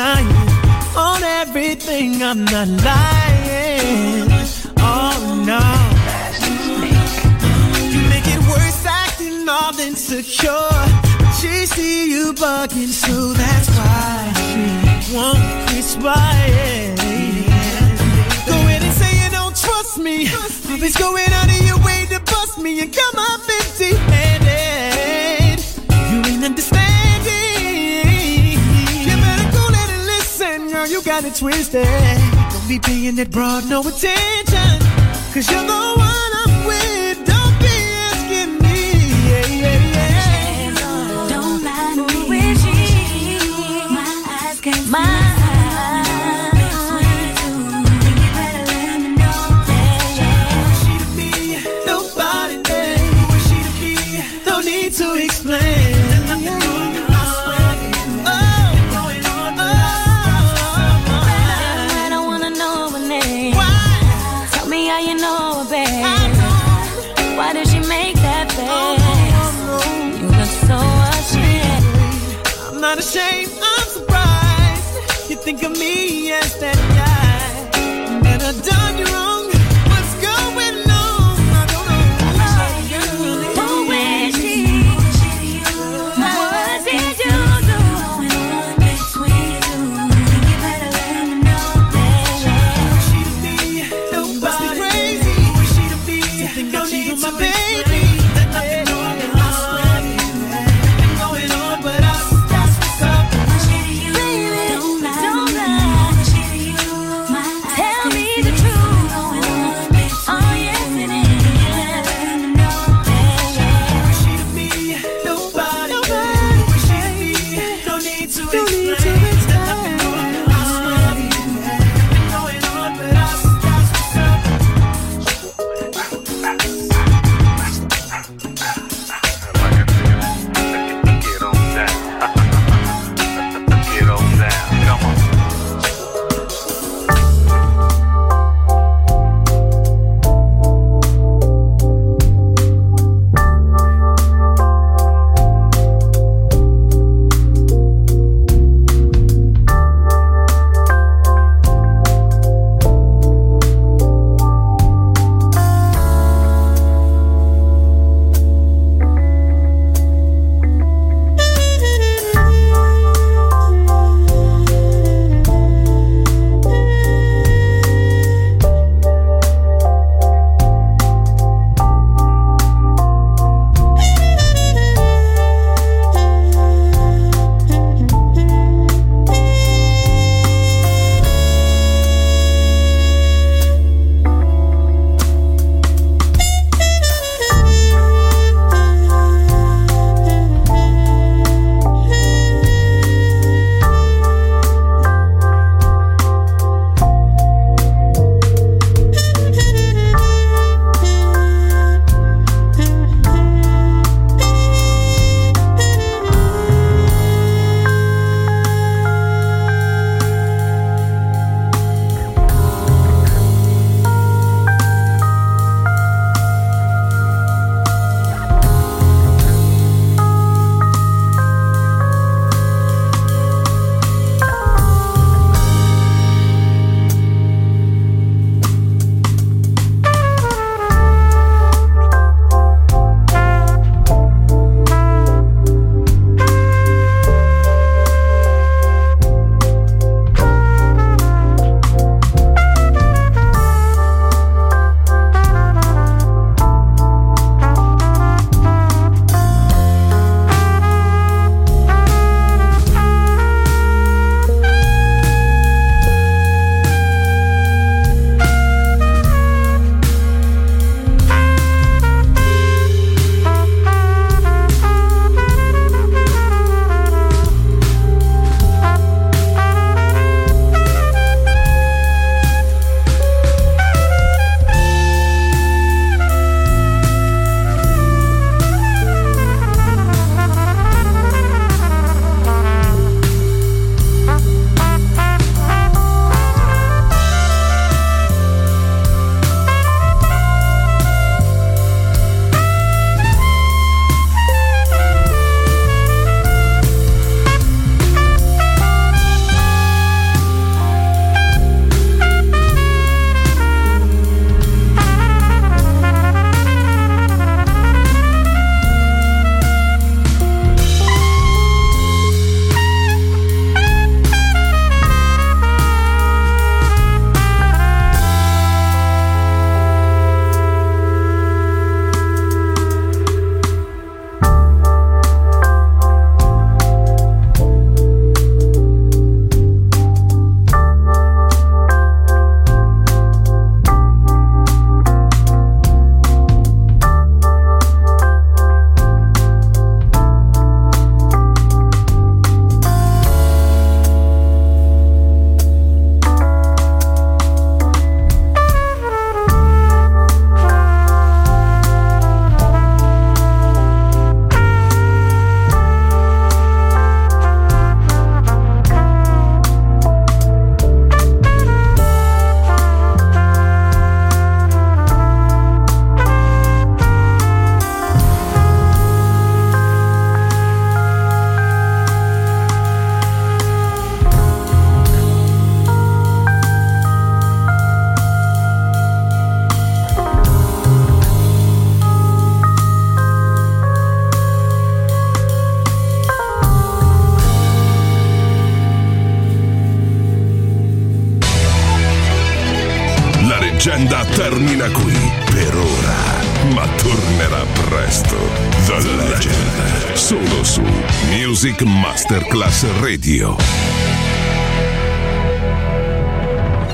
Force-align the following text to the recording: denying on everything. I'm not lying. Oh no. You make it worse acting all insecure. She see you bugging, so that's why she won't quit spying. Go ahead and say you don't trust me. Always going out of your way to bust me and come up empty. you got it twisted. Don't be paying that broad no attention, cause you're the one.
denying 0.00 0.28
on 0.96 1.22
everything. 1.22 2.22
I'm 2.22 2.44
not 2.44 2.68
lying. 2.88 4.28
Oh 4.78 5.20
no. 5.50 5.62
You 7.92 8.00
make 8.08 8.26
it 8.26 8.40
worse 8.52 8.84
acting 8.86 9.48
all 9.48 9.78
insecure. 9.78 10.70
She 11.38 11.66
see 11.66 12.10
you 12.12 12.32
bugging, 12.32 12.92
so 13.04 13.32
that's 13.32 13.68
why 13.76 14.32
she 14.46 15.14
won't 15.14 15.68
quit 15.68 15.84
spying. 15.84 16.96
Go 18.48 18.56
ahead 18.66 18.82
and 18.82 18.94
say 19.00 19.12
you 19.22 19.30
don't 19.30 19.56
trust 19.56 19.98
me. 19.98 20.28
Always 20.70 20.96
going 20.96 21.32
out 21.40 21.48
of 21.56 21.62
your 21.68 21.80
way 21.84 22.06
to 22.12 22.20
bust 22.20 22.58
me 22.58 22.80
and 22.80 22.92
come 22.92 23.16
up 23.18 23.40
empty. 23.58 24.29
you 31.00 31.06
got 31.06 31.24
it 31.24 31.34
twisted. 31.34 31.84
Don't 31.84 32.68
be 32.68 32.78
paying 32.78 33.14
that 33.16 33.30
broad 33.30 33.68
no 33.68 33.80
attention, 33.80 34.78
cause 35.32 35.50
you're 35.50 35.62
the 35.62 35.94
one. 35.96 36.29